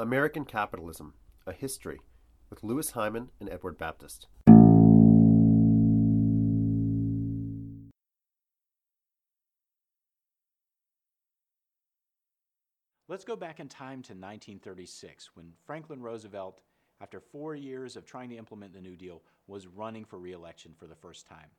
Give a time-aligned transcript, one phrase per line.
[0.00, 1.98] American Capitalism A History
[2.50, 4.28] with Louis Hyman and Edward Baptist.
[13.08, 16.62] Let's go back in time to 1936 when Franklin Roosevelt,
[17.00, 20.86] after four years of trying to implement the New Deal, was running for reelection for
[20.86, 21.50] the first time.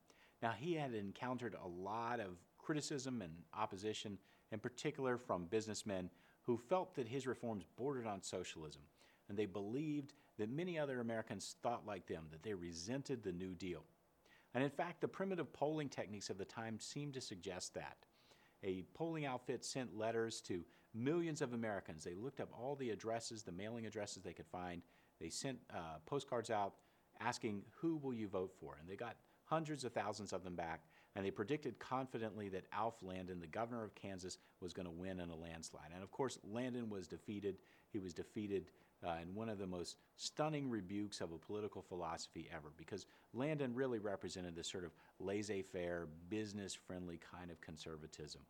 [0.41, 4.17] Now, he had encountered a lot of criticism and opposition,
[4.53, 6.09] in particular from businessmen
[6.49, 8.81] who felt that his reforms bordered on socialism,
[9.27, 13.53] and they believed that many other Americans thought like them, that they resented the New
[13.53, 13.83] Deal.
[14.55, 17.97] And in fact, the primitive polling techniques of the time seemed to suggest that.
[18.63, 22.03] A polling outfit sent letters to millions of Americans.
[22.03, 24.81] They looked up all the addresses, the mailing addresses they could find.
[25.21, 26.73] They sent uh, postcards out
[27.19, 28.75] asking, Who will you vote for?
[28.79, 29.17] And they got
[29.49, 30.83] hundreds of thousands of them back,
[31.15, 35.19] and they predicted confidently that Alf Landon, the governor of Kansas, was going to win
[35.19, 35.89] in a landslide.
[35.93, 37.57] And of course, Landon was defeated.
[37.91, 38.69] He was defeated
[39.05, 43.73] uh, in one of the most stunning rebukes of a political philosophy ever, because Landon
[43.73, 48.41] really represented this sort of laissez faire, business friendly kind of conservatism.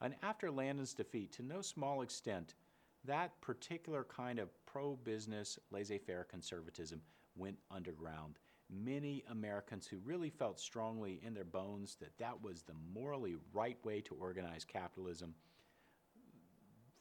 [0.00, 2.54] And after Landon's defeat, to no small extent,
[3.04, 7.00] that particular kind of pro business, laissez faire conservatism
[7.36, 8.38] went underground
[8.72, 13.78] many Americans who really felt strongly in their bones that that was the morally right
[13.84, 15.34] way to organize capitalism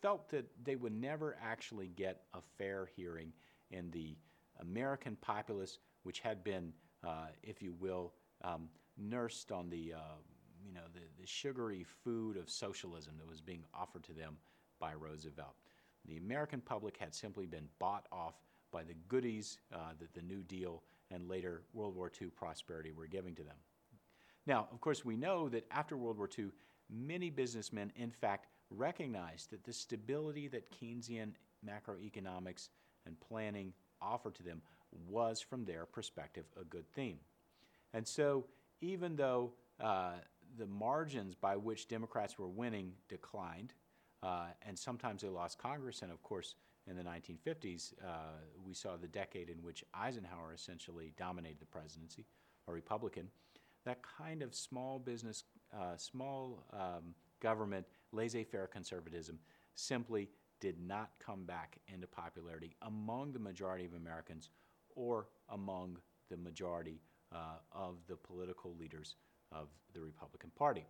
[0.02, 3.34] felt that they would never actually get a fair hearing
[3.72, 4.16] in the
[4.62, 6.74] American populace, which had been,
[7.06, 10.18] uh, if you will, um, nursed on the, uh,
[10.66, 14.38] you know, the, the sugary food of socialism that was being offered to them
[14.80, 15.56] by Roosevelt.
[16.06, 18.36] The American public had simply been bought off
[18.72, 23.08] by the goodies uh, that the New Deal and later World War II prosperity were
[23.08, 23.56] giving to them.
[24.46, 26.48] Now, of course, we know that after World War II,
[26.90, 31.34] many businessmen, in fact, recognized that the stability that Keynesian
[31.66, 32.70] macroeconomics
[33.06, 34.62] and planning offered to them
[35.08, 37.20] was, from their perspective, a good thing.
[37.94, 38.46] And so,
[38.82, 40.14] even though uh,
[40.58, 43.74] the margins by which Democrats were winning declined,
[44.24, 46.56] uh, and sometimes they lost Congress, and of course,
[46.88, 48.08] in the 1950s, uh,
[48.66, 52.26] we saw the decade in which Eisenhower essentially dominated the presidency,
[52.68, 53.30] a Republican.
[53.86, 55.44] That kind of small business,
[55.74, 59.40] uh, small um, government, laissez faire conservatism
[59.76, 64.50] simply did not come back into popularity among the majority of Americans
[64.96, 65.98] or among
[66.30, 67.02] the majority
[67.34, 69.16] uh, of the political leaders
[69.52, 70.86] of the Republican Party.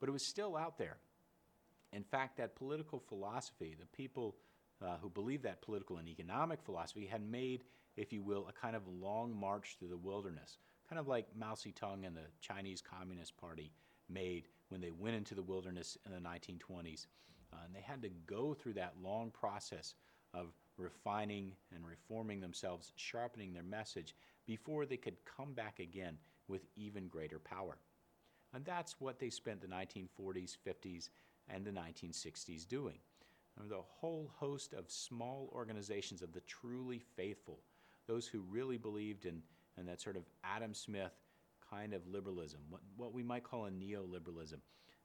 [0.00, 0.98] But it was still out there.
[1.92, 4.36] In fact, that political philosophy, the people
[4.82, 7.64] uh, who believed that political and economic philosophy had made,
[7.96, 10.58] if you will, a kind of long march through the wilderness,
[10.88, 13.70] kind of like Mao Zedong and the Chinese Communist Party
[14.08, 17.06] made when they went into the wilderness in the 1920s.
[17.52, 19.94] Uh, and they had to go through that long process
[20.34, 20.48] of
[20.78, 24.16] refining and reforming themselves, sharpening their message
[24.46, 26.16] before they could come back again
[26.48, 27.76] with even greater power.
[28.54, 31.08] And that's what they spent the 1940s, 50s,
[31.52, 32.98] and the 1960s doing
[33.68, 37.60] the whole host of small organizations of the truly faithful,
[38.06, 39.42] those who really believed in,
[39.78, 41.12] in that sort of Adam Smith
[41.70, 44.58] kind of liberalism, what, what we might call a neoliberalism.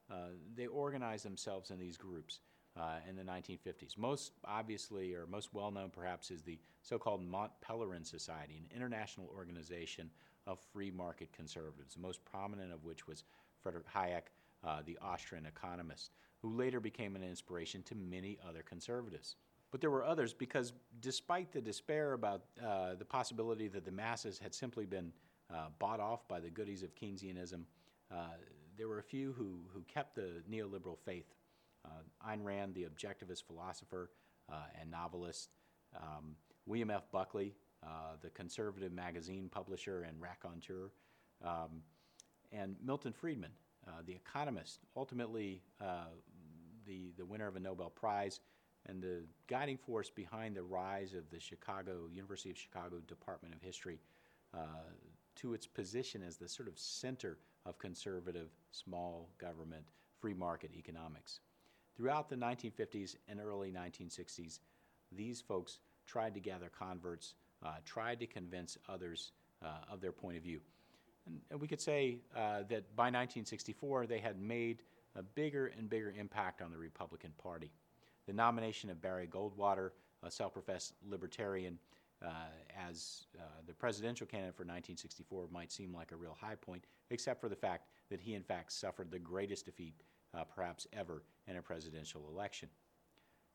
[0.09, 2.39] Uh, they organized themselves in these groups
[2.77, 3.97] uh, in the 1950s.
[3.97, 8.75] Most obviously, or most well known perhaps, is the so called Mont Pelerin Society, an
[8.75, 10.09] international organization
[10.45, 13.23] of free market conservatives, the most prominent of which was
[13.61, 14.31] Frederick Hayek,
[14.65, 19.35] uh, the Austrian economist who later became an inspiration to many other conservatives.
[19.71, 24.39] But there were others because, despite the despair about uh, the possibility that the masses
[24.39, 25.11] had simply been
[25.53, 27.63] uh, bought off by the goodies of Keynesianism,
[28.11, 28.35] uh,
[28.77, 31.33] there were a few who, who kept the neoliberal faith.
[31.83, 34.11] Uh, Ayn Rand, the objectivist philosopher
[34.51, 35.49] uh, and novelist,
[35.95, 36.35] um,
[36.65, 37.09] William F.
[37.11, 37.55] Buckley,
[38.21, 40.91] the conservative magazine publisher and raconteur,
[41.43, 41.81] um,
[42.51, 43.51] and Milton Friedman,
[43.87, 46.05] uh, the economist, ultimately uh,
[46.85, 48.39] the, the winner of a Nobel Prize,
[48.87, 53.61] and the guiding force behind the rise of the Chicago, University of Chicago Department of
[53.61, 53.99] History
[54.53, 54.57] uh,
[55.35, 59.83] to its position as the sort of center of conservative small government
[60.19, 61.41] free market economics.
[61.95, 64.59] Throughout the 1950s and early 1960s,
[65.11, 67.33] these folks tried to gather converts,
[67.63, 69.31] uh, tried to convince others
[69.63, 70.61] uh, of their point of view.
[71.51, 74.83] And, we could say uh, that by 1964, they had made
[75.15, 77.71] a bigger and bigger impact on the Republican Party.
[78.27, 79.91] The nomination of Barry Goldwater,
[80.23, 81.79] a self professed libertarian,
[82.25, 82.29] uh,
[82.89, 87.39] as uh, the presidential candidate for 1964 might seem like a real high point, except
[87.39, 89.93] for the fact that he, in fact, suffered the greatest defeat
[90.33, 92.69] uh, perhaps ever in a presidential election.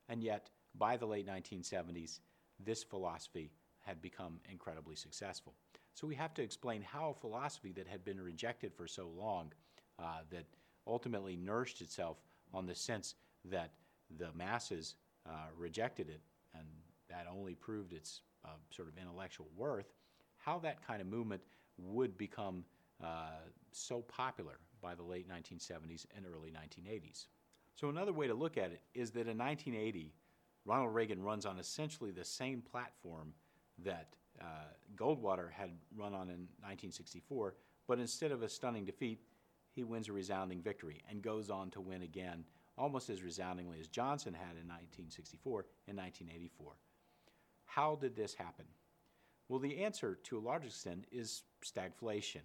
[0.09, 2.21] And yet, by the late 1970s,
[2.65, 5.55] this philosophy had become incredibly successful.
[5.95, 9.53] So we have to explain how a philosophy that had been rejected for so long,
[9.99, 10.45] uh, that
[10.87, 12.17] ultimately nourished itself
[12.53, 13.73] on the sense that
[14.19, 14.97] the masses
[15.27, 16.21] uh, rejected it,
[16.55, 16.67] and
[17.09, 19.93] that only proved its uh, sort of intellectual worth,
[20.39, 21.43] how that kind of movement
[21.79, 22.65] would become
[23.03, 23.31] uh,
[23.71, 27.27] so popular by the late 1970s and early 1980s.
[27.75, 30.13] So, another way to look at it is that in 1980,
[30.65, 33.33] Ronald Reagan runs on essentially the same platform
[33.79, 34.65] that uh,
[34.97, 37.55] Goldwater had run on in 1964,
[37.87, 39.21] but instead of a stunning defeat,
[39.73, 42.45] he wins a resounding victory and goes on to win again
[42.79, 46.73] almost as resoundingly as Johnson had in 1964 and 1984.
[47.67, 48.65] How did this happen?
[49.49, 52.41] Well, the answer to a large extent is stagflation,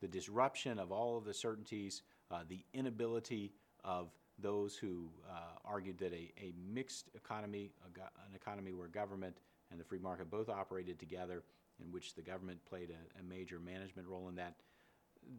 [0.00, 3.52] the disruption of all of the certainties, uh, the inability
[3.84, 9.36] of those who uh, argued that a, a mixed economy, an economy where government
[9.70, 11.42] and the free market both operated together,
[11.84, 14.54] in which the government played a, a major management role in that,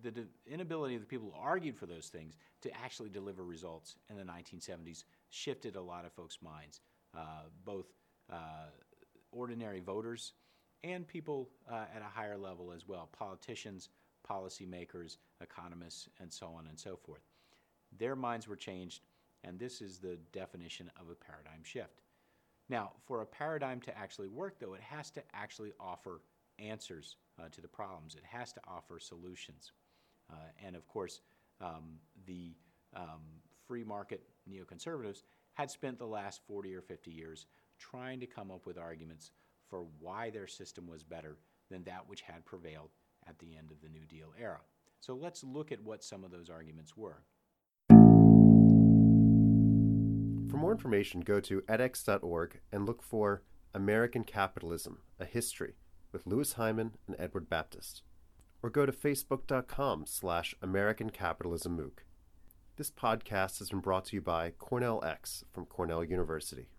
[0.03, 3.95] the de- inability of the people who argued for those things to actually deliver results
[4.09, 6.81] in the 1970s shifted a lot of folks' minds,
[7.15, 7.85] uh, both
[8.31, 8.69] uh,
[9.31, 10.33] ordinary voters
[10.83, 13.89] and people uh, at a higher level as well, politicians,
[14.29, 17.21] policymakers, economists, and so on and so forth.
[17.97, 19.01] Their minds were changed,
[19.43, 22.01] and this is the definition of a paradigm shift.
[22.69, 26.21] Now, for a paradigm to actually work, though, it has to actually offer
[26.59, 28.15] answers uh, to the problems.
[28.15, 29.71] It has to offer solutions.
[30.29, 30.35] Uh,
[30.65, 31.21] and of course,
[31.61, 32.55] um, the
[32.95, 33.21] um,
[33.67, 35.23] free market neoconservatives
[35.53, 37.45] had spent the last 40 or 50 years
[37.79, 39.31] trying to come up with arguments
[39.69, 41.37] for why their system was better
[41.69, 42.89] than that which had prevailed
[43.27, 44.59] at the end of the New Deal era.
[44.99, 47.23] So let's look at what some of those arguments were.
[50.49, 55.75] For more information, go to edX.org and look for American Capitalism, a History
[56.11, 58.01] with Louis Hyman and Edward Baptist.
[58.63, 61.99] Or go to facebook.com slash American Capitalism MOOC.
[62.77, 66.69] This podcast has been brought to you by Cornell X from Cornell University.